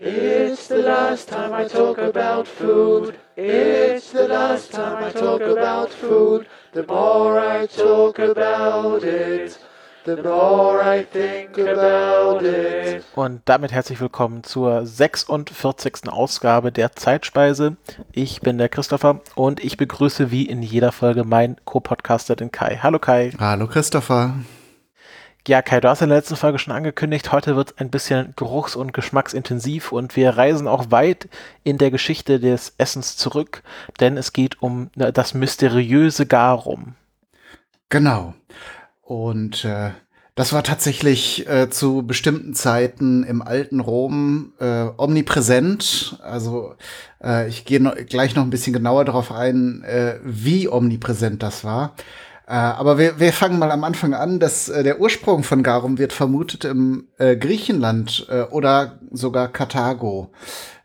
[0.00, 3.14] It's the last time I talk about food.
[3.34, 6.46] It's the last time I talk about food.
[6.72, 9.58] The more I talk about it,
[10.04, 13.02] the more I think about it.
[13.16, 16.08] Und damit herzlich willkommen zur 46.
[16.08, 17.76] Ausgabe der Zeitspeise.
[18.12, 22.78] Ich bin der Christopher und ich begrüße wie in jeder Folge meinen Co-Podcaster, den Kai.
[22.80, 23.32] Hallo Kai.
[23.40, 24.34] Hallo Christopher.
[25.48, 28.34] Ja, Kai, du hast in der letzten Folge schon angekündigt, heute wird es ein bisschen
[28.36, 31.30] geruchs- und geschmacksintensiv und wir reisen auch weit
[31.64, 33.62] in der Geschichte des Essens zurück,
[33.98, 36.96] denn es geht um das mysteriöse Garum.
[37.88, 38.34] Genau.
[39.00, 39.92] Und äh,
[40.34, 46.18] das war tatsächlich äh, zu bestimmten Zeiten im alten Rom äh, omnipräsent.
[46.22, 46.74] Also
[47.24, 51.64] äh, ich gehe noch, gleich noch ein bisschen genauer darauf ein, äh, wie omnipräsent das
[51.64, 51.94] war.
[52.48, 55.98] Äh, aber wir, wir fangen mal am Anfang an, dass äh, der Ursprung von Garum
[55.98, 60.32] wird vermutet im äh, Griechenland äh, oder sogar Karthago.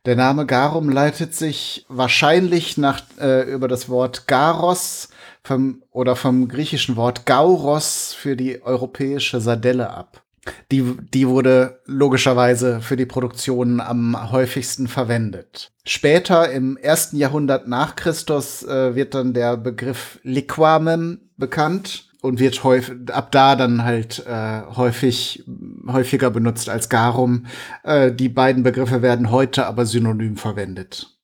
[0.05, 5.07] Der Name Garum leitet sich wahrscheinlich nach äh, über das Wort Garos
[5.41, 10.22] vom oder vom griechischen Wort Gauros für die europäische Sardelle ab.
[10.71, 15.71] Die, die wurde logischerweise für die Produktion am häufigsten verwendet.
[15.85, 22.63] Später im ersten Jahrhundert nach Christus äh, wird dann der Begriff Liquamem bekannt und wird
[22.63, 25.43] häufig, ab da dann halt äh, häufig
[25.87, 27.45] häufiger benutzt als Garum.
[27.83, 31.19] Äh, die beiden Begriffe werden heute aber synonym verwendet.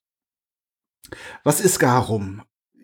[1.44, 2.42] Was ist Garum?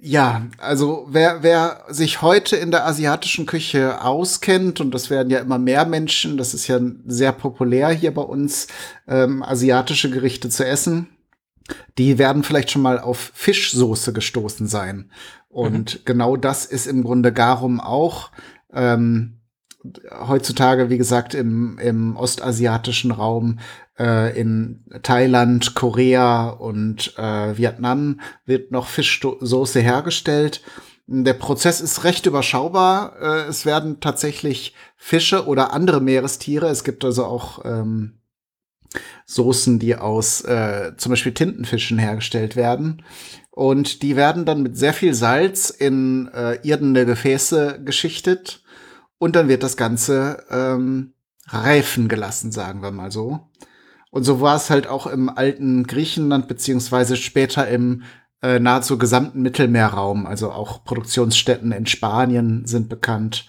[0.08, 5.39] Ja, also wer, wer sich heute in der asiatischen Küche auskennt, und das werden ja
[5.39, 8.67] immer mehr Menschen, das ist ja sehr populär hier bei uns,
[9.08, 11.09] ähm, asiatische Gerichte zu essen,
[11.97, 15.09] die werden vielleicht schon mal auf Fischsoße gestoßen sein.
[15.50, 16.00] Und mhm.
[16.06, 18.30] genau das ist im Grunde Garum auch.
[18.72, 19.40] Ähm,
[20.28, 23.59] heutzutage, wie gesagt, im, im ostasiatischen Raum,
[23.97, 30.61] äh, in Thailand, Korea und äh, Vietnam wird noch Fischsoße hergestellt.
[31.08, 33.16] Der Prozess ist recht überschaubar.
[33.22, 36.68] Äh, es werden tatsächlich Fische oder andere Meerestiere.
[36.68, 38.19] Es gibt also auch ähm,
[39.25, 43.03] Soßen, die aus äh, zum Beispiel Tintenfischen hergestellt werden.
[43.51, 48.63] Und die werden dann mit sehr viel Salz in äh, irdene Gefäße geschichtet.
[49.18, 51.14] Und dann wird das Ganze ähm,
[51.48, 53.40] reifen gelassen, sagen wir mal so.
[54.12, 58.04] Und so war es halt auch im alten Griechenland, beziehungsweise später im
[58.42, 60.25] äh, nahezu gesamten Mittelmeerraum.
[60.25, 63.48] Also auch Produktionsstätten in Spanien sind bekannt.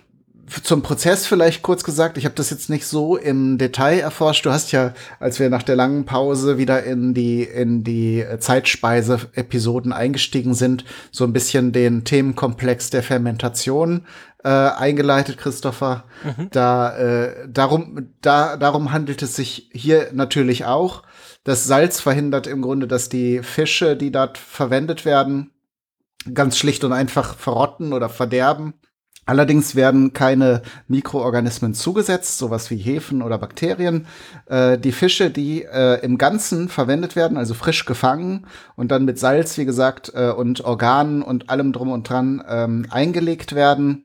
[0.46, 4.46] Äh, zum Prozess vielleicht kurz gesagt, ich habe das jetzt nicht so im Detail erforscht.
[4.46, 9.92] Du hast ja, als wir nach der langen Pause wieder in die in die Zeitspeise-Episoden
[9.92, 14.06] eingestiegen sind, so ein bisschen den Themenkomplex der Fermentation
[14.44, 16.04] äh, eingeleitet, Christopher.
[16.24, 16.48] Mhm.
[16.50, 21.02] Da äh, darum da darum handelt es sich hier natürlich auch.
[21.44, 25.52] Das Salz verhindert im Grunde, dass die Fische, die dort verwendet werden,
[26.34, 28.74] ganz schlicht und einfach verrotten oder verderben.
[29.26, 34.06] Allerdings werden keine Mikroorganismen zugesetzt, sowas wie Hefen oder Bakterien.
[34.46, 39.18] Äh, die Fische, die äh, im Ganzen verwendet werden, also frisch gefangen und dann mit
[39.18, 44.04] Salz, wie gesagt, äh, und Organen und allem drum und dran ähm, eingelegt werden,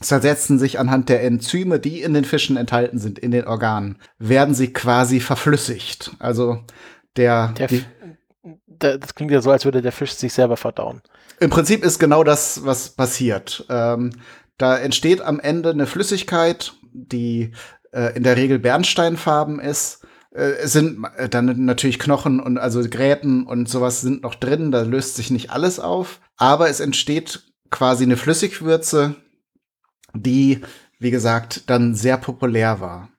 [0.00, 4.54] zersetzen sich anhand der Enzyme, die in den Fischen enthalten sind, in den Organen, werden
[4.54, 6.12] sie quasi verflüssigt.
[6.20, 6.60] Also
[7.16, 7.84] der, der die,
[8.78, 11.02] das klingt ja so, als würde der Fisch sich selber verdauen.
[11.40, 13.66] Im Prinzip ist genau das, was passiert.
[13.68, 14.12] Ähm,
[14.58, 17.52] da entsteht am Ende eine Flüssigkeit, die
[17.92, 20.06] äh, in der Regel bernsteinfarben ist.
[20.34, 24.70] Äh, es sind äh, dann natürlich Knochen und also Gräten und sowas sind noch drin,
[24.70, 26.20] da löst sich nicht alles auf.
[26.36, 29.16] Aber es entsteht quasi eine Flüssigwürze,
[30.14, 30.60] die,
[30.98, 33.10] wie gesagt, dann sehr populär war.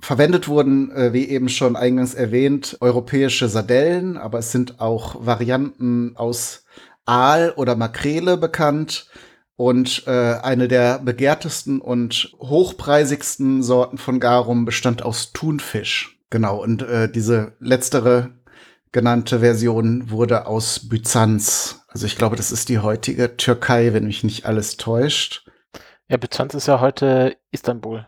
[0.00, 6.16] Verwendet wurden, äh, wie eben schon eingangs erwähnt, europäische Sardellen, aber es sind auch Varianten
[6.16, 6.64] aus
[7.06, 9.08] Aal oder Makrele bekannt.
[9.56, 16.18] Und äh, eine der begehrtesten und hochpreisigsten Sorten von Garum bestand aus Thunfisch.
[16.28, 18.32] Genau, und äh, diese letztere
[18.90, 21.84] genannte Version wurde aus Byzanz.
[21.86, 25.48] Also ich glaube, das ist die heutige Türkei, wenn mich nicht alles täuscht.
[26.08, 28.06] Ja, Byzanz ist ja heute Istanbul.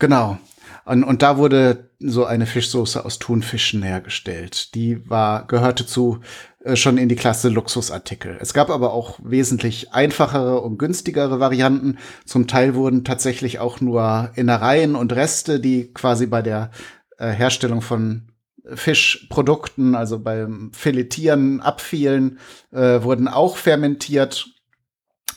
[0.00, 0.38] Genau.
[0.84, 4.74] Und, und da wurde so eine Fischsoße aus Thunfischen hergestellt.
[4.74, 6.20] Die war, gehörte zu
[6.64, 8.36] äh, schon in die Klasse Luxusartikel.
[8.40, 11.98] Es gab aber auch wesentlich einfachere und günstigere Varianten.
[12.26, 16.70] Zum Teil wurden tatsächlich auch nur Innereien und Reste, die quasi bei der
[17.18, 18.28] äh, Herstellung von
[18.66, 22.38] Fischprodukten, also beim Filetieren, Abfielen,
[22.72, 24.46] äh, wurden auch fermentiert.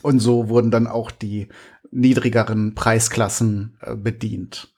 [0.02, 1.48] Und so wurden dann auch die
[1.92, 4.74] niedrigeren Preisklassen äh, bedient.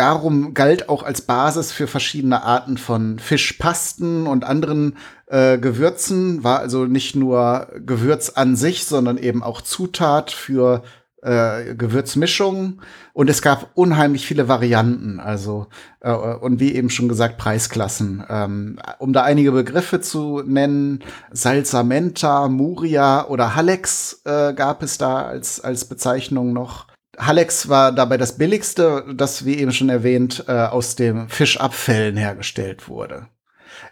[0.00, 6.60] Garum galt auch als Basis für verschiedene Arten von Fischpasten und anderen äh, Gewürzen, war
[6.60, 10.82] also nicht nur Gewürz an sich, sondern eben auch Zutat für
[11.20, 12.80] äh, Gewürzmischungen
[13.12, 15.66] und es gab unheimlich viele Varianten, also
[16.00, 18.24] äh, und wie eben schon gesagt Preisklassen.
[18.30, 21.00] Ähm, um da einige Begriffe zu nennen,
[21.30, 26.89] Salsamenta, Muria oder Halex äh, gab es da als als Bezeichnung noch.
[27.26, 32.88] Halex war dabei das billigste, das wie eben schon erwähnt äh, aus dem Fischabfällen hergestellt
[32.88, 33.26] wurde.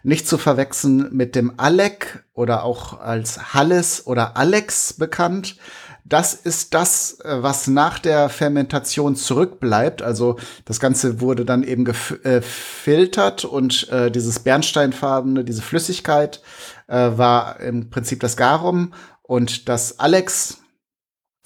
[0.03, 5.57] Nicht zu verwechseln mit dem Alec oder auch als Halles oder Alex bekannt.
[6.05, 10.01] Das ist das, äh, was nach der Fermentation zurückbleibt.
[10.01, 16.41] Also das Ganze wurde dann eben gefiltert äh, und äh, dieses bernsteinfarbene, diese Flüssigkeit
[16.87, 20.58] äh, war im Prinzip das Garum und das Alex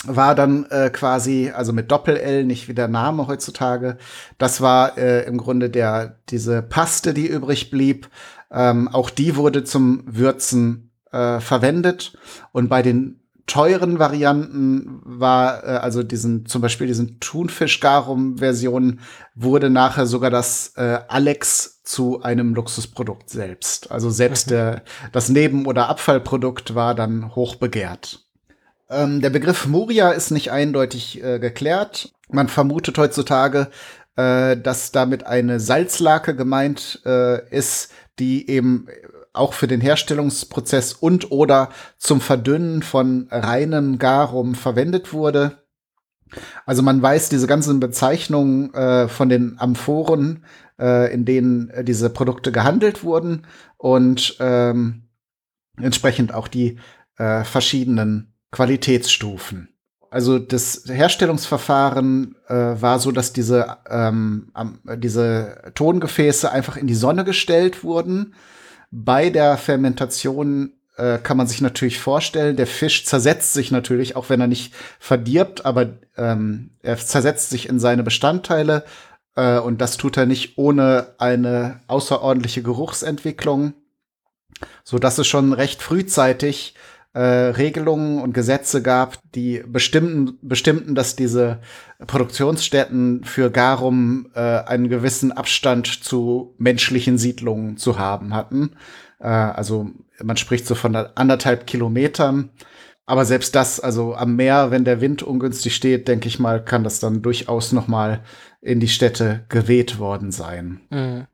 [0.05, 3.97] war dann äh, quasi, also mit Doppel-L, nicht wie der Name heutzutage.
[4.37, 8.09] Das war äh, im Grunde der, diese Paste, die übrig blieb.
[8.51, 12.17] Ähm, auch die wurde zum Würzen äh, verwendet.
[12.51, 18.99] Und bei den teuren Varianten war, äh, also diesen, zum Beispiel diesen Thunfisch-Garum-Versionen,
[19.35, 23.91] wurde nachher sogar das äh, Alex zu einem Luxusprodukt selbst.
[23.91, 24.51] Also selbst mhm.
[24.51, 28.22] der, das Neben- oder Abfallprodukt war dann hoch begehrt.
[28.89, 32.13] Ähm, der Begriff Muria ist nicht eindeutig äh, geklärt.
[32.29, 33.69] Man vermutet heutzutage,
[34.15, 38.87] äh, dass damit eine Salzlake gemeint äh, ist, die eben
[39.33, 45.63] auch für den Herstellungsprozess und oder zum Verdünnen von reinem Garum verwendet wurde.
[46.65, 50.45] Also man weiß diese ganzen Bezeichnungen äh, von den Amphoren,
[50.79, 53.45] äh, in denen äh, diese Produkte gehandelt wurden
[53.77, 55.09] und ähm,
[55.77, 56.79] entsprechend auch die
[57.17, 59.67] äh, verschiedenen Qualitätsstufen.
[60.09, 64.51] Also das Herstellungsverfahren äh, war so, dass diese, ähm,
[64.97, 68.35] diese Tongefäße einfach in die Sonne gestellt wurden
[68.91, 74.29] bei der Fermentation äh, kann man sich natürlich vorstellen, der Fisch zersetzt sich natürlich, auch
[74.29, 78.85] wenn er nicht verdirbt, aber ähm, er zersetzt sich in seine Bestandteile
[79.35, 83.73] äh, und das tut er nicht ohne eine außerordentliche Geruchsentwicklung,
[84.83, 91.15] so dass es schon recht frühzeitig äh, Regelungen und Gesetze gab, die bestimmten, bestimmten, dass
[91.15, 91.59] diese
[92.07, 98.71] Produktionsstätten für Garum äh, einen gewissen Abstand zu menschlichen Siedlungen zu haben hatten.
[99.19, 99.91] Äh, also
[100.23, 102.49] man spricht so von anderthalb Kilometern.
[103.05, 106.85] Aber selbst das, also am Meer, wenn der Wind ungünstig steht, denke ich mal, kann
[106.85, 108.23] das dann durchaus noch mal
[108.61, 110.81] in die Städte geweht worden sein.
[110.89, 111.27] Mhm.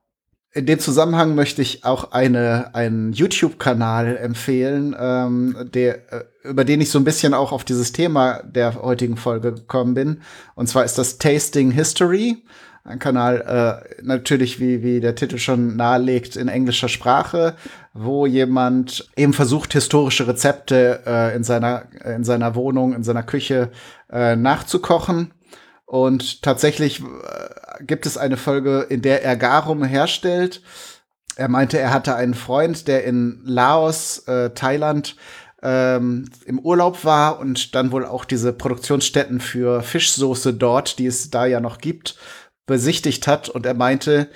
[0.59, 6.81] In dem Zusammenhang möchte ich auch eine, einen YouTube-Kanal empfehlen, ähm, der, äh, über den
[6.81, 10.21] ich so ein bisschen auch auf dieses Thema der heutigen Folge gekommen bin.
[10.56, 12.44] Und zwar ist das Tasting History.
[12.83, 17.56] Ein Kanal, äh, natürlich, wie, wie der Titel schon nahelegt, in englischer Sprache,
[17.94, 23.71] wo jemand eben versucht, historische Rezepte äh, in, seiner, in seiner Wohnung, in seiner Küche
[24.11, 25.31] äh, nachzukochen
[25.85, 30.62] und tatsächlich äh, gibt es eine Folge, in der er Garum herstellt.
[31.36, 35.16] Er meinte, er hatte einen Freund, der in Laos, äh, Thailand,
[35.62, 41.30] ähm, im Urlaub war und dann wohl auch diese Produktionsstätten für Fischsoße dort, die es
[41.30, 42.16] da ja noch gibt,
[42.66, 43.50] besichtigt hat.
[43.50, 44.30] Und er meinte,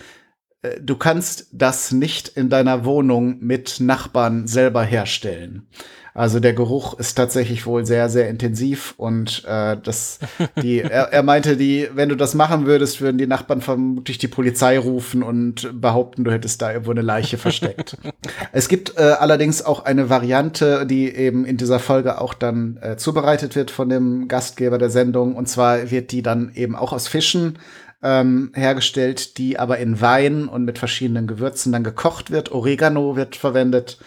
[0.62, 5.68] äh, du kannst das nicht in deiner Wohnung mit Nachbarn selber herstellen.
[6.14, 10.20] Also der Geruch ist tatsächlich wohl sehr, sehr intensiv und äh, das,
[10.62, 14.28] die, er, er meinte, die, wenn du das machen würdest, würden die Nachbarn vermutlich die
[14.28, 17.98] Polizei rufen und behaupten, du hättest da irgendwo eine Leiche versteckt.
[18.52, 22.96] es gibt äh, allerdings auch eine Variante, die eben in dieser Folge auch dann äh,
[22.96, 25.36] zubereitet wird von dem Gastgeber der Sendung.
[25.36, 27.58] Und zwar wird die dann eben auch aus Fischen
[28.04, 32.52] ähm, hergestellt, die aber in Wein und mit verschiedenen Gewürzen dann gekocht wird.
[32.52, 33.98] Oregano wird verwendet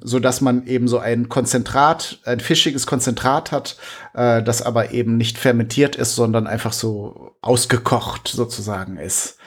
[0.00, 3.76] so dass man eben so ein Konzentrat, ein fischiges Konzentrat hat,
[4.14, 9.38] äh, das aber eben nicht fermentiert ist, sondern einfach so ausgekocht sozusagen ist.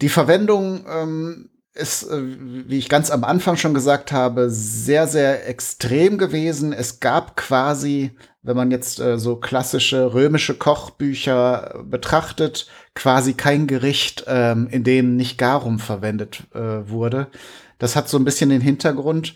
[0.00, 2.20] Die Verwendung ähm, ist, äh,
[2.68, 6.72] wie ich ganz am Anfang schon gesagt habe, sehr, sehr extrem gewesen.
[6.72, 8.12] Es gab quasi,
[8.42, 15.16] wenn man jetzt äh, so klassische römische Kochbücher betrachtet, quasi kein Gericht, ähm, in dem
[15.16, 17.28] nicht Garum verwendet äh, wurde.
[17.78, 19.34] Das hat so ein bisschen den Hintergrund,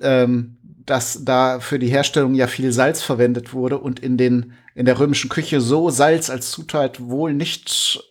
[0.00, 4.86] ähm, dass da für die Herstellung ja viel Salz verwendet wurde und in den in
[4.86, 8.02] der römischen Küche so Salz als Zutat wohl nicht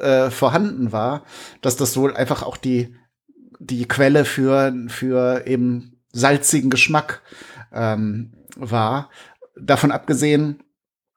[0.00, 1.24] äh, vorhanden war,
[1.62, 2.94] dass das wohl einfach auch die
[3.60, 7.22] die Quelle für, für eben salzigen Geschmack
[7.72, 9.10] ähm, war.
[9.54, 10.62] Davon abgesehen,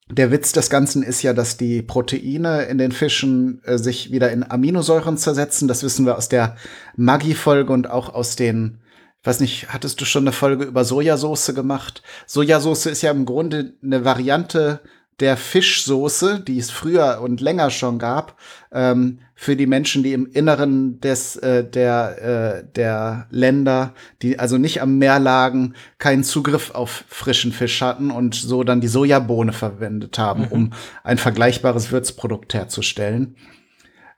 [0.09, 4.31] der Witz des Ganzen ist ja, dass die Proteine in den Fischen äh, sich wieder
[4.31, 5.67] in Aminosäuren zersetzen.
[5.67, 6.57] Das wissen wir aus der
[6.97, 8.79] Maggi-Folge und auch aus den,
[9.23, 12.03] weiß nicht, hattest du schon eine Folge über Sojasauce gemacht?
[12.25, 14.81] Sojasauce ist ja im Grunde eine Variante
[15.19, 18.37] der Fischsoße, die es früher und länger schon gab,
[18.71, 24.57] ähm, für die Menschen, die im Inneren des äh, der äh, der Länder, die also
[24.57, 29.53] nicht am Meer lagen, keinen Zugriff auf frischen Fisch hatten und so dann die Sojabohne
[29.53, 30.51] verwendet haben, mhm.
[30.51, 33.35] um ein vergleichbares Würzprodukt herzustellen.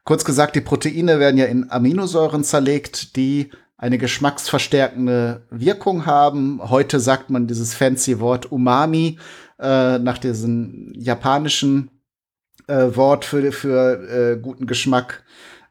[0.03, 3.49] Kurz gesagt, die Proteine werden ja in Aminosäuren zerlegt, die
[3.85, 6.59] eine geschmacksverstärkende Wirkung haben.
[6.71, 9.19] Heute sagt man dieses fancy Wort Umami
[9.59, 11.91] äh, nach diesem japanischen
[12.65, 15.23] äh, Wort für, für äh, guten Geschmack.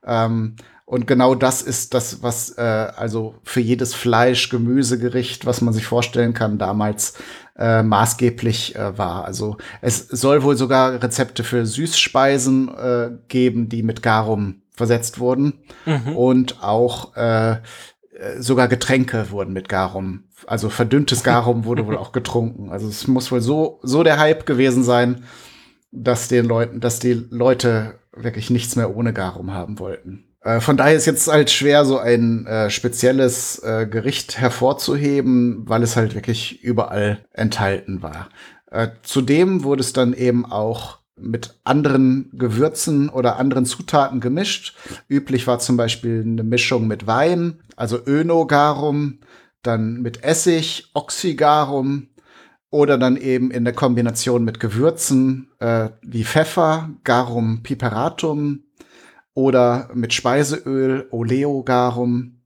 [0.07, 0.55] Ähm,
[0.85, 5.85] und genau das ist das, was äh, also für jedes Fleisch, Gemüsegericht, was man sich
[5.85, 7.15] vorstellen kann, damals
[7.59, 9.25] äh, maßgeblich äh, war.
[9.25, 15.65] Also es soll wohl sogar Rezepte für Süßspeisen äh, geben, die mit Garum versetzt wurden.
[15.85, 16.17] Mhm.
[16.17, 17.57] Und auch äh,
[18.39, 20.25] sogar Getränke wurden mit Garum.
[20.47, 22.71] Also verdünntes Garum wurde wohl auch getrunken.
[22.71, 25.25] Also es muss wohl so, so der Hype gewesen sein,
[25.91, 30.25] dass den Leuten, dass die Leute wirklich nichts mehr ohne Garum haben wollten.
[30.45, 35.83] Äh, von daher ist jetzt halt schwer, so ein äh, spezielles äh, Gericht hervorzuheben, weil
[35.83, 38.29] es halt wirklich überall enthalten war.
[38.71, 44.77] Äh, zudem wurde es dann eben auch mit anderen Gewürzen oder anderen Zutaten gemischt.
[45.09, 49.21] Üblich war zum Beispiel eine Mischung mit Wein, also Önogarum,
[49.63, 52.09] dann mit Essig, Oxygarum
[52.71, 58.65] oder dann eben in der Kombination mit Gewürzen äh, wie Pfeffer, Garum piperatum
[59.33, 62.41] oder mit Speiseöl, Oleogarum.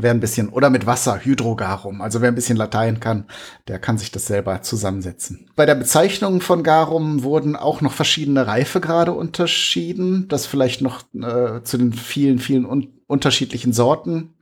[0.00, 2.00] Wer ein bisschen, oder mit Wasser, Hydrogarum.
[2.00, 3.26] Also wer ein bisschen Latein kann,
[3.68, 5.50] der kann sich das selber zusammensetzen.
[5.54, 10.28] Bei der Bezeichnung von Garum wurden auch noch verschiedene Reifegrade unterschieden.
[10.28, 14.32] Das vielleicht noch äh, zu den vielen, vielen un unterschiedlichen Sorten.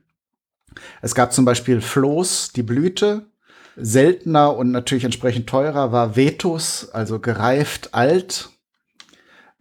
[1.01, 3.27] Es gab zum Beispiel Floß, die Blüte,
[3.75, 8.49] Seltener und natürlich entsprechend teurer war Vetus, also gereift alt.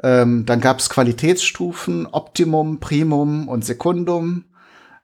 [0.02, 4.44] Ähm, dann gab es Qualitätsstufen, Optimum, Primum und Secundum.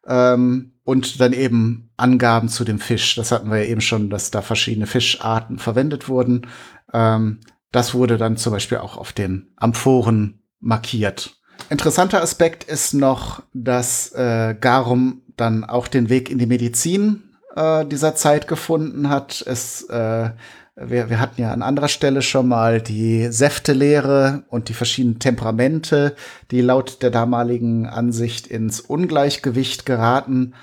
[0.07, 3.17] Ähm, und dann eben Angaben zu dem Fisch.
[3.17, 6.47] Das hatten wir ja eben schon, dass da verschiedene Fischarten verwendet wurden.
[6.93, 7.41] Ähm,
[7.73, 11.37] das wurde dann zum Beispiel auch auf den Amphoren markiert.
[11.71, 17.23] Interessanter Aspekt ist noch, dass äh, Garum dann auch den Weg in die Medizin
[17.55, 19.43] äh, dieser Zeit gefunden hat.
[19.47, 20.31] Es, äh,
[20.77, 26.15] wir, wir hatten ja an anderer Stelle schon mal die Säftelehre und die verschiedenen Temperamente,
[26.51, 30.55] die laut der damaligen Ansicht ins Ungleichgewicht geraten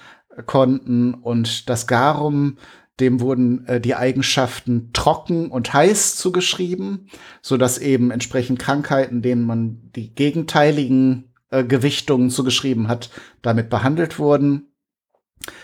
[0.45, 1.13] konnten.
[1.13, 2.57] Und das Garum,
[2.99, 7.09] dem wurden äh, die Eigenschaften trocken und heiß zugeschrieben,
[7.41, 13.09] so dass eben entsprechend Krankheiten, denen man die gegenteiligen äh, Gewichtungen zugeschrieben hat,
[13.41, 14.73] damit behandelt wurden.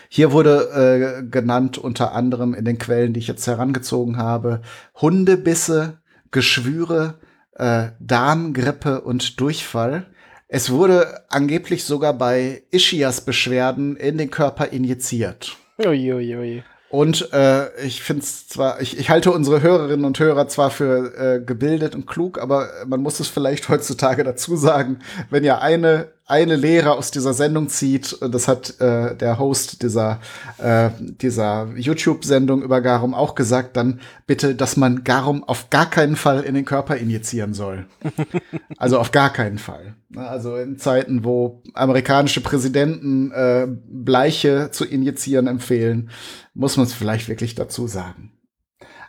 [0.08, 4.62] Hier wurde äh, genannt unter anderem in den Quellen, die ich jetzt herangezogen habe,
[5.00, 5.98] Hundebisse,
[6.30, 7.18] Geschwüre,
[7.54, 10.06] äh, Darmgrippe und Durchfall.
[10.48, 15.56] Es wurde angeblich sogar bei Ischias-Beschwerden in den Körper injiziert.
[15.78, 16.62] Uiuiui.
[16.90, 21.14] Und äh, ich finde es zwar, ich, ich halte unsere Hörerinnen und Hörer zwar für
[21.16, 24.98] äh, gebildet und klug, aber man muss es vielleicht heutzutage dazu sagen,
[25.30, 30.20] wenn ja eine eine Lehre aus dieser Sendung zieht, das hat äh, der Host dieser,
[30.58, 36.14] äh, dieser YouTube-Sendung über Garum auch gesagt, dann bitte, dass man Garum auf gar keinen
[36.14, 37.86] Fall in den Körper injizieren soll.
[38.76, 39.96] also auf gar keinen Fall.
[40.14, 46.10] Also in Zeiten, wo amerikanische Präsidenten äh, Bleiche zu injizieren empfehlen,
[46.54, 48.32] muss man es vielleicht wirklich dazu sagen.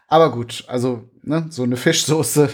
[0.08, 2.50] Aber gut, also ne, so eine Fischsoße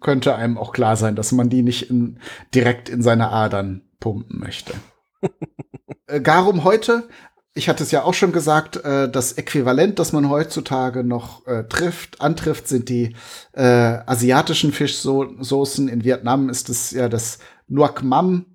[0.00, 2.18] könnte einem auch klar sein, dass man die nicht in,
[2.54, 4.74] direkt in seine Adern pumpen möchte.
[6.06, 7.08] äh, Garum heute,
[7.54, 11.64] ich hatte es ja auch schon gesagt, äh, das Äquivalent, das man heutzutage noch äh,
[11.64, 13.16] trifft, antrifft, sind die
[13.52, 15.88] äh, asiatischen Fischsoßen.
[15.88, 18.46] In Vietnam ist es ja das Nuoc Mam,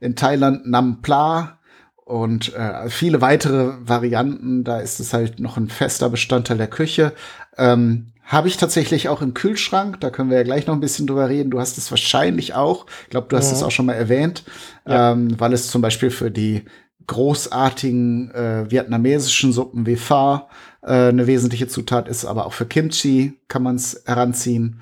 [0.00, 1.58] in Thailand Nam Pla
[2.04, 4.64] und äh, viele weitere Varianten.
[4.64, 7.12] Da ist es halt noch ein fester Bestandteil der Küche.
[7.56, 10.00] Ähm, habe ich tatsächlich auch im Kühlschrank.
[10.00, 11.50] Da können wir ja gleich noch ein bisschen drüber reden.
[11.50, 12.86] Du hast es wahrscheinlich auch.
[13.02, 14.44] Ich glaube, du hast es auch schon mal erwähnt,
[14.86, 15.12] ja.
[15.12, 16.62] ähm, weil es zum Beispiel für die
[17.08, 20.42] großartigen äh, vietnamesischen Suppen wie Pho
[20.82, 24.80] äh, eine wesentliche Zutat ist, aber auch für Kimchi kann man es heranziehen.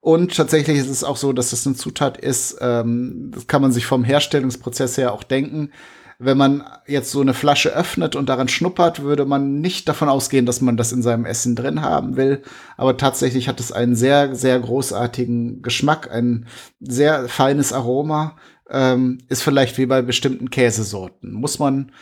[0.00, 3.72] Und tatsächlich ist es auch so, dass das eine Zutat ist, ähm, das kann man
[3.72, 5.70] sich vom Herstellungsprozess her auch denken.
[6.18, 10.46] Wenn man jetzt so eine Flasche öffnet und daran schnuppert, würde man nicht davon ausgehen,
[10.46, 12.42] dass man das in seinem Essen drin haben will.
[12.76, 16.46] Aber tatsächlich hat es einen sehr, sehr großartigen Geschmack, ein
[16.80, 18.36] sehr feines Aroma.
[18.68, 21.32] Ähm, ist vielleicht wie bei bestimmten Käsesorten.
[21.32, 21.92] Muss man,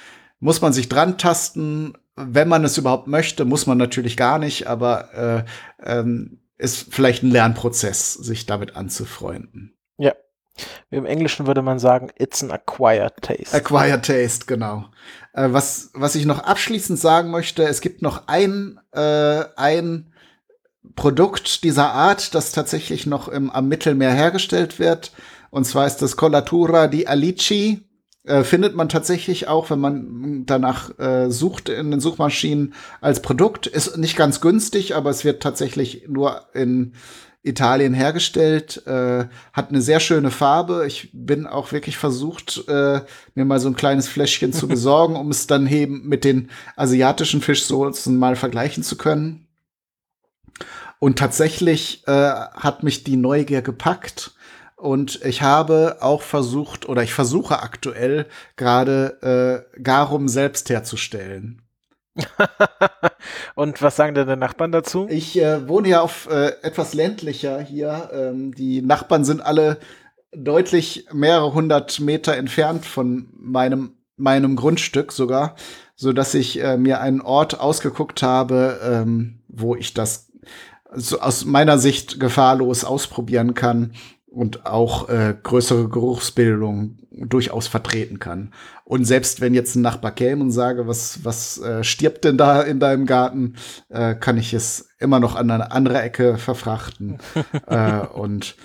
[0.40, 4.66] muss man sich dran tasten, wenn man es überhaupt möchte, muss man natürlich gar nicht,
[4.66, 5.44] aber
[5.82, 9.76] äh, ähm, ist vielleicht ein Lernprozess, sich damit anzufreunden.
[9.98, 10.14] Ja.
[10.90, 13.54] Im Englischen würde man sagen, it's an acquired taste.
[13.54, 14.84] Acquired taste, genau.
[15.32, 20.12] Äh, was, was ich noch abschließend sagen möchte, es gibt noch ein, äh, ein
[20.96, 25.12] Produkt dieser Art, das tatsächlich noch im, am Mittelmeer hergestellt wird.
[25.50, 27.88] Und zwar ist das Collatura di Alici.
[28.24, 33.66] Äh, findet man tatsächlich auch, wenn man danach äh, sucht in den Suchmaschinen als Produkt.
[33.66, 36.94] Ist nicht ganz günstig, aber es wird tatsächlich nur in
[37.44, 40.84] Italien hergestellt, äh, hat eine sehr schöne Farbe.
[40.86, 43.02] Ich bin auch wirklich versucht, äh,
[43.34, 47.42] mir mal so ein kleines Fläschchen zu besorgen, um es dann eben mit den asiatischen
[47.42, 49.46] Fischsoßen mal vergleichen zu können.
[50.98, 54.34] Und tatsächlich äh, hat mich die Neugier gepackt
[54.76, 61.63] und ich habe auch versucht oder ich versuche aktuell gerade äh, Garum selbst herzustellen.
[63.54, 65.06] Und was sagen denn die Nachbarn dazu?
[65.08, 68.10] Ich äh, wohne ja auf äh, etwas ländlicher hier.
[68.12, 69.78] Ähm, die Nachbarn sind alle
[70.32, 75.56] deutlich mehrere hundert Meter entfernt von meinem meinem Grundstück sogar,
[75.96, 80.30] so dass ich äh, mir einen Ort ausgeguckt habe, ähm, wo ich das
[80.92, 83.92] so aus meiner Sicht gefahrlos ausprobieren kann
[84.34, 88.52] und auch äh, größere Geruchsbildung durchaus vertreten kann.
[88.84, 92.60] Und selbst wenn jetzt ein Nachbar käme und sage, was, was äh, stirbt denn da
[92.60, 93.54] in deinem Garten,
[93.88, 97.18] äh, kann ich es immer noch an eine andere Ecke verfrachten.
[97.66, 98.56] äh, und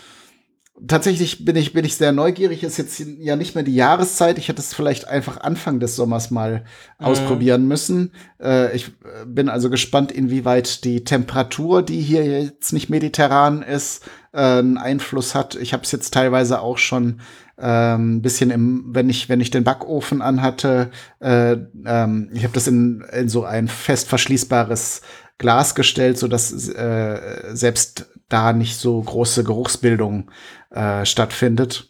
[0.88, 2.64] tatsächlich bin ich, bin ich sehr neugierig.
[2.64, 4.38] Ist jetzt ja nicht mehr die Jahreszeit.
[4.38, 6.64] Ich hätte es vielleicht einfach Anfang des Sommers mal
[7.00, 7.06] mhm.
[7.06, 8.12] ausprobieren müssen.
[8.42, 14.04] Äh, ich äh, bin also gespannt, inwieweit die Temperatur, die hier jetzt nicht mediterran ist,
[14.32, 15.56] äh, einen Einfluss hat.
[15.56, 17.22] Ich habe es jetzt teilweise auch schon
[17.62, 22.68] ähm, bisschen im, wenn ich, wenn ich den Backofen anhatte, äh, ähm, ich habe das
[22.68, 25.02] in, in so ein fest verschließbares
[25.38, 27.20] Glas gestellt, so dass äh,
[27.54, 30.32] selbst da nicht so große Geruchsbildung
[30.72, 31.90] äh, stattfindet.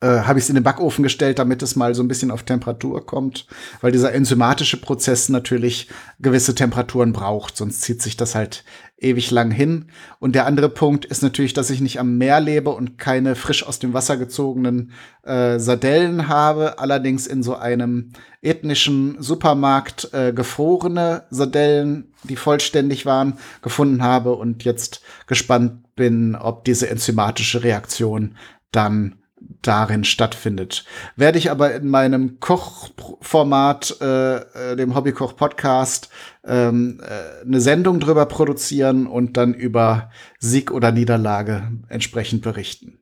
[0.00, 2.42] Äh, habe ich es in den Backofen gestellt, damit es mal so ein bisschen auf
[2.42, 3.46] Temperatur kommt,
[3.80, 8.62] weil dieser enzymatische Prozess natürlich gewisse Temperaturen braucht, sonst zieht sich das halt
[8.98, 9.86] ewig lang hin.
[10.18, 13.66] Und der andere Punkt ist natürlich, dass ich nicht am Meer lebe und keine frisch
[13.66, 21.24] aus dem Wasser gezogenen äh, Sardellen habe, allerdings in so einem ethnischen Supermarkt äh, gefrorene
[21.30, 28.36] Sardellen, die vollständig waren, gefunden habe und jetzt gespannt bin, ob diese enzymatische Reaktion
[28.70, 29.16] dann
[29.62, 30.84] darin stattfindet.
[31.16, 36.10] Werde ich aber in meinem Kochformat, äh, äh, dem Hobbykoch-Podcast,
[36.44, 42.98] ähm, äh, eine Sendung drüber produzieren und dann über Sieg oder Niederlage entsprechend berichten.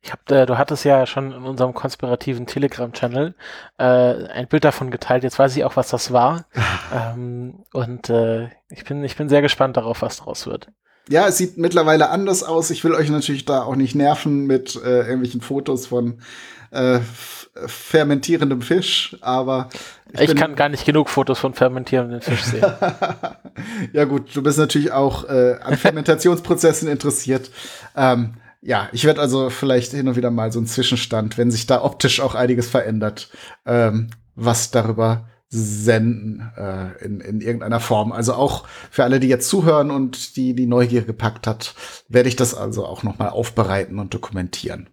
[0.00, 3.36] Ich hab, äh, du hattest ja schon in unserem konspirativen Telegram-Channel
[3.78, 5.22] äh, ein Bild davon geteilt.
[5.22, 6.46] Jetzt weiß ich auch, was das war.
[6.94, 10.68] ähm, und äh, ich, bin, ich bin sehr gespannt darauf, was daraus wird
[11.08, 12.70] ja, es sieht mittlerweile anders aus.
[12.70, 16.18] Ich will euch natürlich da auch nicht nerven mit äh, irgendwelchen Fotos von
[16.70, 17.00] äh,
[17.66, 19.68] fermentierendem Fisch, aber
[20.12, 22.64] ich, ich kann gar nicht genug Fotos von fermentierendem Fisch sehen.
[23.92, 27.50] ja gut, du bist natürlich auch äh, an Fermentationsprozessen interessiert.
[27.94, 31.66] Ähm, ja, ich werde also vielleicht hin und wieder mal so einen Zwischenstand, wenn sich
[31.66, 33.28] da optisch auch einiges verändert,
[33.66, 38.10] ähm, was darüber senden äh, in, in irgendeiner Form.
[38.10, 41.74] Also auch für alle, die jetzt zuhören und die die Neugier gepackt hat,
[42.08, 44.88] werde ich das also auch noch mal aufbereiten und dokumentieren.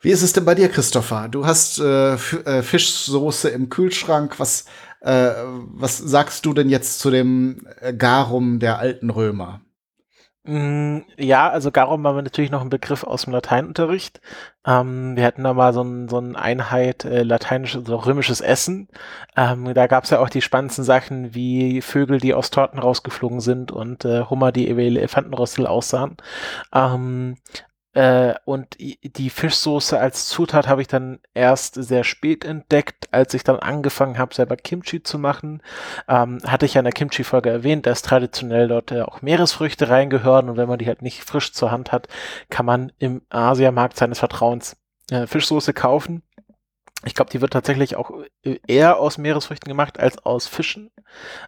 [0.00, 1.28] Wie ist es denn bei dir, Christopher?
[1.28, 4.38] Du hast äh, äh, Fischsoße im Kühlschrank.
[4.38, 4.66] Was,
[5.00, 5.32] äh,
[5.72, 7.66] was sagst du denn jetzt zu dem
[7.98, 9.62] Garum der alten Römer?
[10.48, 14.20] Mm, ja, also Garum war natürlich noch ein Begriff aus dem Lateinunterricht.
[14.64, 18.88] Ähm, wir hatten da mal so, ein, so eine Einheit äh, lateinisches, so römisches Essen.
[19.36, 23.40] Ähm, da gab es ja auch die spannendsten Sachen wie Vögel, die aus Torten rausgeflogen
[23.40, 26.16] sind und äh, Hummer, die wie Elefantenrüssel aussahen.
[26.72, 27.36] Ähm,
[27.96, 33.42] äh, und die Fischsoße als Zutat habe ich dann erst sehr spät entdeckt, als ich
[33.42, 35.62] dann angefangen habe, selber Kimchi zu machen.
[36.06, 40.50] Ähm, hatte ich ja in der Kimchi-Folge erwähnt, dass traditionell dort äh, auch Meeresfrüchte reingehören
[40.50, 42.06] und wenn man die halt nicht frisch zur Hand hat,
[42.50, 44.76] kann man im Asiamarkt seines Vertrauens
[45.10, 46.22] äh, Fischsoße kaufen.
[47.06, 48.10] Ich glaube, die wird tatsächlich auch
[48.42, 50.90] äh, eher aus Meeresfrüchten gemacht als aus Fischen.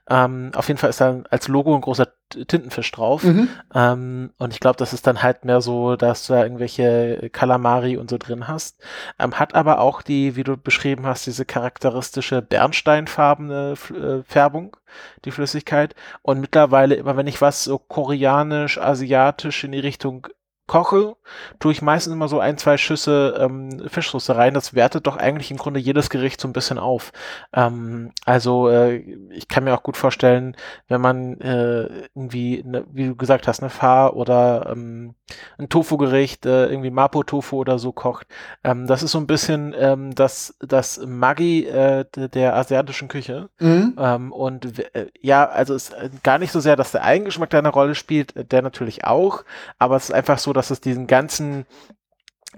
[0.09, 3.25] Ähm, auf jeden Fall ist da als Logo ein großer Tintenfisch drauf.
[3.25, 3.49] Mhm.
[3.75, 7.97] Ähm, und ich glaube, das ist dann halt mehr so, dass du da irgendwelche Kalamari
[7.97, 8.81] und so drin hast.
[9.19, 14.77] Ähm, hat aber auch die, wie du beschrieben hast, diese charakteristische bernsteinfarbene äh, Färbung,
[15.25, 15.95] die Flüssigkeit.
[16.23, 20.29] Und mittlerweile, immer wenn ich was so koreanisch, asiatisch in die Richtung
[20.69, 21.17] koche,
[21.59, 24.55] tue ich meistens immer so ein, zwei Schüsse ähm, Fischsoße rein.
[24.55, 27.13] Das wertet doch eigentlich im Grunde jedes Gericht so ein bisschen auf.
[27.53, 28.99] Ähm, also äh,
[29.31, 33.61] ich kann mir auch gut vorstellen, wenn man äh, irgendwie, ne, wie du gesagt hast,
[33.61, 35.15] eine Pho oder ähm,
[35.59, 38.27] ein Tofu-Gericht, äh, irgendwie Mapo-Tofu oder so kocht.
[38.65, 43.49] Ähm, das ist so ein bisschen ähm, das, das Maggi äh, der asiatischen Küche.
[43.59, 43.95] Mhm.
[43.99, 47.59] Ähm, und äh, ja, also es ist gar nicht so sehr, dass der Eigengeschmack da
[47.59, 49.45] eine Rolle spielt, äh, der natürlich auch,
[49.79, 51.67] aber es ist einfach so, dass es diesen ganzen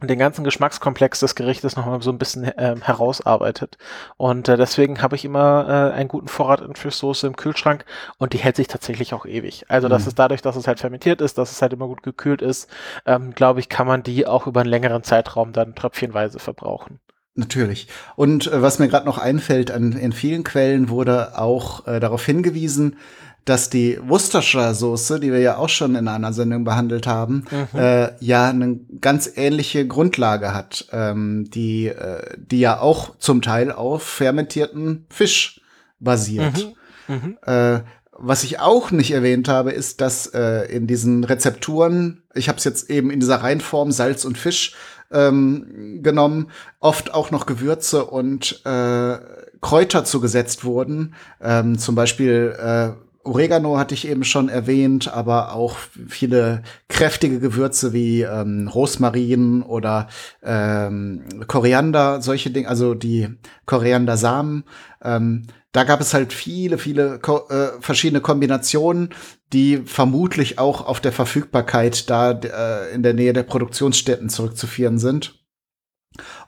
[0.02, 3.76] den ganzen Geschmackskomplex des Gerichtes nochmal so ein bisschen äh, herausarbeitet.
[4.16, 7.84] Und äh, deswegen habe ich immer äh, einen guten Vorrat an Fischsoße im Kühlschrank
[8.16, 9.64] und die hält sich tatsächlich auch ewig.
[9.68, 9.90] Also mhm.
[9.90, 12.70] das ist dadurch, dass es halt fermentiert ist, dass es halt immer gut gekühlt ist,
[13.04, 17.00] ähm, glaube ich, kann man die auch über einen längeren Zeitraum dann tröpfchenweise verbrauchen.
[17.34, 17.88] Natürlich.
[18.16, 22.24] Und äh, was mir gerade noch einfällt, an, in vielen Quellen wurde auch äh, darauf
[22.24, 22.96] hingewiesen,
[23.44, 27.78] dass die Worcestershire Soße, die wir ja auch schon in einer Sendung behandelt haben, mhm.
[27.78, 33.72] äh, ja eine ganz ähnliche Grundlage hat, ähm, die, äh, die ja auch zum Teil
[33.72, 35.60] auf fermentierten Fisch
[35.98, 36.72] basiert.
[37.08, 37.14] Mhm.
[37.14, 37.38] Mhm.
[37.44, 37.80] Äh,
[38.22, 42.64] was ich auch nicht erwähnt habe, ist, dass äh, in diesen Rezepturen, ich habe es
[42.64, 44.74] jetzt eben in dieser Reihenform Salz und Fisch
[45.10, 46.50] ähm, genommen,
[46.80, 49.18] oft auch noch Gewürze und äh,
[49.62, 51.14] Kräuter zugesetzt wurden.
[51.40, 52.90] Ähm, zum Beispiel äh,
[53.22, 55.76] Oregano hatte ich eben schon erwähnt, aber auch
[56.08, 60.08] viele kräftige Gewürze wie ähm, Rosmarin oder
[60.42, 63.28] ähm, Koriander, solche Dinge, also die
[63.66, 64.64] Koriandersamen.
[65.02, 69.10] Ähm, da gab es halt viele, viele ko äh, verschiedene Kombinationen,
[69.52, 75.44] die vermutlich auch auf der Verfügbarkeit da äh, in der Nähe der Produktionsstätten zurückzuführen sind.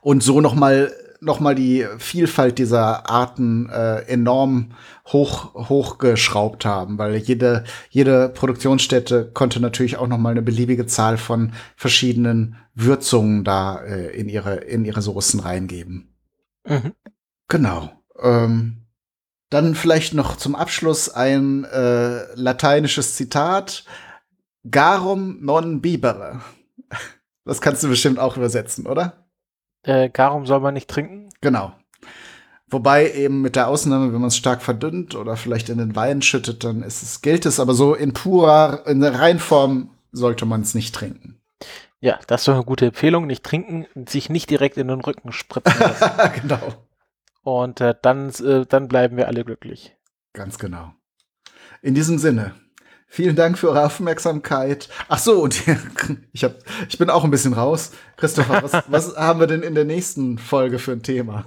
[0.01, 0.91] Und so noch mal
[1.23, 4.71] nochmal die Vielfalt dieser Arten äh, enorm
[5.07, 11.53] hoch hochgeschraubt haben, weil jede jede Produktionsstätte konnte natürlich auch nochmal eine beliebige Zahl von
[11.75, 16.13] verschiedenen Würzungen da äh, in ihre in ihre Soßen reingeben.
[16.65, 16.93] Mhm.
[17.47, 17.91] Genau.
[18.21, 18.83] Ähm,
[19.49, 23.85] dann vielleicht noch zum Abschluss ein äh, lateinisches Zitat:
[24.69, 26.41] Garum non bibere.
[27.45, 29.22] Das kannst du bestimmt auch übersetzen, oder?
[29.83, 31.29] Äh, Garum soll man nicht trinken?
[31.41, 31.73] Genau.
[32.69, 36.21] Wobei eben mit der Ausnahme, wenn man es stark verdünnt oder vielleicht in den Wein
[36.21, 40.61] schüttet, dann ist es, gilt es, aber so in purer, in der Reinform sollte man
[40.61, 41.39] es nicht trinken.
[41.99, 43.27] Ja, das ist doch eine gute Empfehlung.
[43.27, 46.11] Nicht trinken, sich nicht direkt in den Rücken spritzen lassen.
[46.41, 46.73] genau.
[47.43, 49.95] Und äh, dann, äh, dann bleiben wir alle glücklich.
[50.33, 50.93] Ganz genau.
[51.81, 52.55] In diesem Sinne,
[53.13, 54.89] Vielen Dank für eure Aufmerksamkeit.
[55.07, 55.61] Ach so, und
[56.33, 56.55] ich, hab,
[56.89, 57.91] ich bin auch ein bisschen raus.
[58.17, 61.45] Christopher, was, was haben wir denn in der nächsten Folge für ein Thema?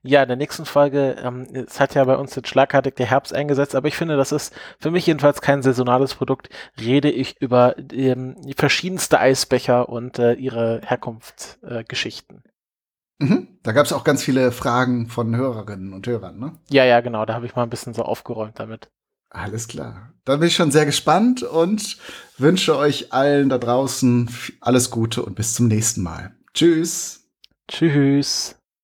[0.00, 3.34] Ja, in der nächsten Folge, ähm, es hat ja bei uns jetzt schlagartig der Herbst
[3.34, 6.48] eingesetzt, aber ich finde, das ist für mich jedenfalls kein saisonales Produkt.
[6.80, 12.42] Rede ich über ähm, verschiedenste Eisbecher und äh, ihre Herkunftsgeschichten.
[13.20, 13.48] Äh, mhm.
[13.62, 16.52] Da gab es auch ganz viele Fragen von Hörerinnen und Hörern, ne?
[16.70, 17.26] Ja, ja, genau.
[17.26, 18.88] Da habe ich mal ein bisschen so aufgeräumt damit.
[19.36, 20.14] Alles klar.
[20.24, 21.98] Da bin ich schon sehr gespannt und
[22.38, 26.34] wünsche euch allen da draußen alles Gute und bis zum nächsten Mal.
[26.54, 27.28] Tschüss.
[27.68, 28.55] Tschüss.